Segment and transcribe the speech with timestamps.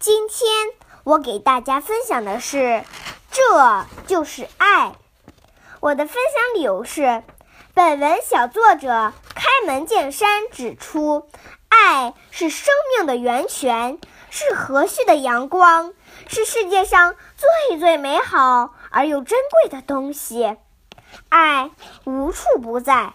[0.00, 0.48] 今天
[1.02, 2.84] 我给大家分享的是，
[3.32, 4.92] 这就是爱。
[5.80, 7.24] 我的分享理由是，
[7.74, 11.28] 本文小作者开门见山指出，
[11.68, 13.98] 爱是生命的源泉，
[14.30, 15.92] 是和煦的阳光，
[16.28, 20.56] 是世界上最最美好而又珍贵的东西。
[21.28, 21.72] 爱
[22.04, 23.14] 无处不在。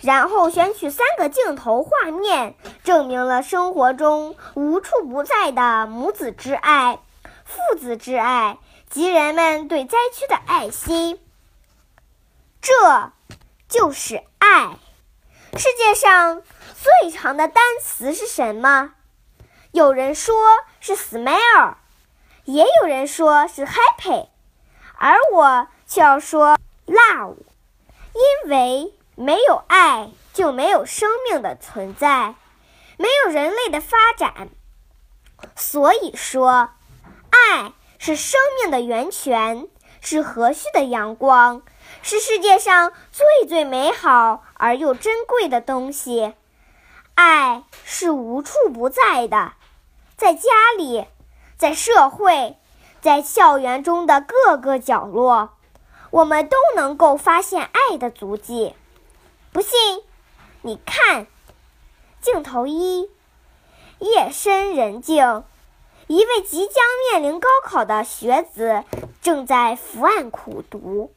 [0.00, 2.54] 然后选取三个镜头画面，
[2.84, 7.00] 证明了生活中无处不在的母子之爱、
[7.44, 11.20] 父子之爱及人们对灾区的爱心。
[12.60, 13.12] 这
[13.68, 14.78] 就是爱。
[15.56, 16.42] 世界上
[17.02, 18.92] 最长的单词是什么？
[19.72, 20.34] 有人说
[20.78, 21.74] 是 smile，
[22.44, 24.28] 也有人说是 happy，
[24.96, 27.34] 而我却要说 love，
[28.14, 28.94] 因为。
[29.20, 32.36] 没有爱，就没有生命的存在，
[32.96, 34.48] 没有人类的发展。
[35.56, 36.70] 所以说，
[37.30, 39.66] 爱是生命的源泉，
[40.00, 41.62] 是和煦的阳光，
[42.00, 46.34] 是世界上最最美好而又珍贵的东西。
[47.16, 49.54] 爱是无处不在的，
[50.16, 51.08] 在家里，
[51.56, 52.56] 在社会，
[53.00, 55.56] 在校园中的各个角落，
[56.10, 58.76] 我们都能够发现爱的足迹。
[59.50, 60.02] 不信，
[60.60, 61.26] 你看，
[62.20, 63.08] 镜头一，
[63.98, 65.42] 夜深人静，
[66.06, 68.84] 一位即将面临高考的学子
[69.22, 71.10] 正在伏案苦读，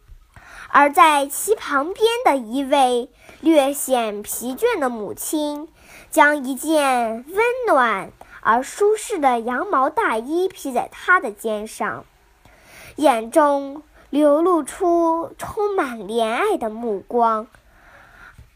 [0.70, 3.10] 而在其旁边的一位
[3.42, 5.68] 略显疲倦的母亲，
[6.10, 12.06] 将一件温暖而舒适的羊毛大衣披在他的肩上，
[12.96, 17.48] 眼中流露出充满怜爱的目光。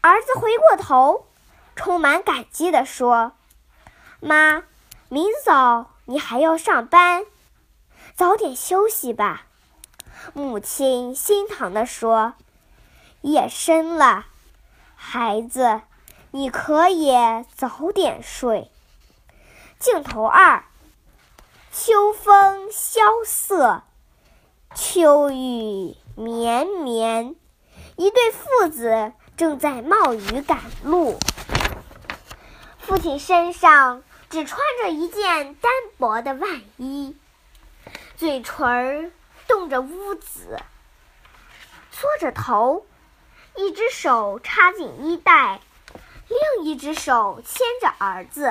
[0.06, 1.26] 儿子回过头，
[1.74, 3.32] 充满感激地说
[4.22, 4.62] ：“妈，
[5.08, 7.26] 明早你还要上班，
[8.14, 9.46] 早点休息吧。”
[10.32, 12.34] 母亲心疼地说
[13.22, 14.26] ：“夜深了，
[14.94, 15.80] 孩子，
[16.30, 17.12] 你可以
[17.56, 18.70] 早点睡。”
[19.80, 20.66] 镜头二，
[21.72, 23.82] 秋风萧瑟，
[24.72, 27.34] 秋雨绵绵，
[27.96, 29.12] 一对父子。
[29.36, 31.18] 正在冒雨赶路，
[32.78, 36.48] 父亲身上只穿着一件单薄的外
[36.78, 37.14] 衣，
[38.16, 39.12] 嘴唇
[39.46, 40.58] 冻着乌紫，
[41.90, 42.86] 缩着头，
[43.56, 45.60] 一只手插进衣袋，
[46.28, 48.46] 另一只手牵着儿子，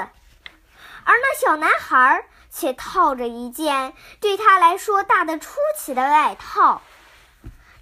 [1.03, 6.83] 而那小男孩却套着一件对他来说大得出奇的外套。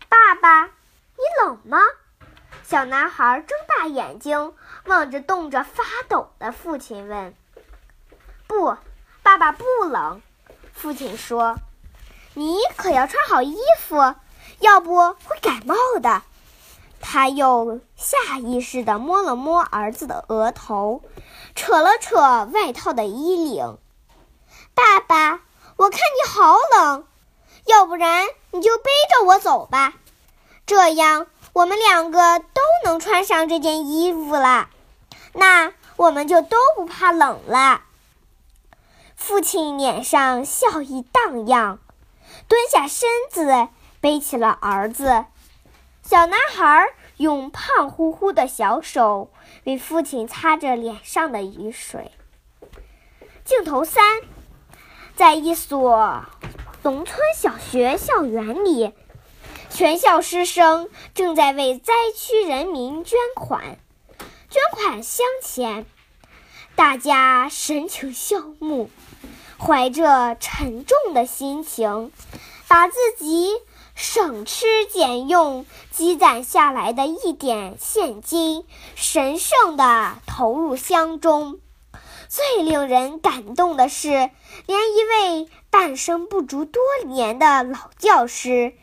[0.07, 1.79] 爸爸，你冷吗？
[2.63, 4.53] 小男孩睁大眼睛
[4.85, 7.35] 望着冻着发抖的父亲，问
[8.47, 8.77] ：“不，
[9.21, 10.21] 爸爸不冷。”
[10.73, 11.57] 父亲说
[12.33, 14.15] ：“你可要穿好衣服，
[14.59, 16.23] 要不会感冒的。”
[17.01, 21.03] 他又下意识地摸了摸儿子的额头，
[21.53, 23.77] 扯了扯外套的衣领。
[24.73, 25.41] “爸爸，
[25.75, 27.05] 我看你好冷，
[27.65, 29.93] 要不然你就背着我走吧，
[30.65, 34.69] 这样。”我们两个都能穿上这件衣服了，
[35.33, 37.83] 那我们就都不怕冷了。
[39.15, 41.77] 父亲脸上笑意荡漾，
[42.47, 43.67] 蹲下身子
[44.01, 45.25] 背起了儿子。
[46.01, 49.29] 小男孩用胖乎乎的小手
[49.65, 52.11] 为父亲擦着脸上的雨水。
[53.45, 54.03] 镜头三，
[55.15, 56.25] 在一所
[56.81, 58.91] 农村小学校园里。
[59.73, 63.79] 全校师生正在为灾区人民捐款，
[64.47, 65.87] 捐款箱前，
[66.75, 68.91] 大家神情肃穆，
[69.57, 72.11] 怀着沉重的心情，
[72.67, 73.49] 把自己
[73.95, 81.59] 省吃俭用积攒下来的一点现金，神圣地投入箱中。
[82.33, 84.31] 最令人感动的是，连
[84.65, 88.73] 一位半生不足多年的老教师。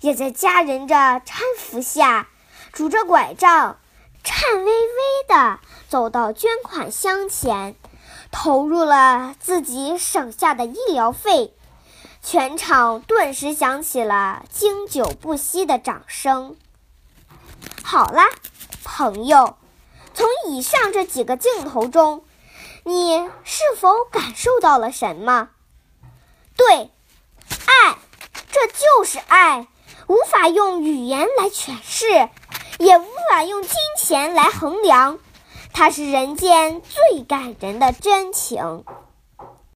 [0.00, 2.28] 也在家人的搀扶下，
[2.72, 3.80] 拄着拐杖，
[4.22, 5.58] 颤巍巍地
[5.88, 7.74] 走到捐款箱前，
[8.30, 11.52] 投入了自己省下的医疗费。
[12.22, 16.54] 全场顿时响起了经久不息的掌声。
[17.82, 18.26] 好啦，
[18.84, 19.56] 朋友，
[20.14, 22.22] 从以上这几个镜头中，
[22.84, 25.50] 你是否感受到了什么？
[26.56, 26.90] 对，
[27.66, 27.98] 爱。
[28.52, 29.68] 这就是爱，
[30.08, 32.28] 无法用语言来诠释，
[32.78, 35.20] 也无法用金钱来衡量，
[35.72, 38.84] 它是人间最感人的真情。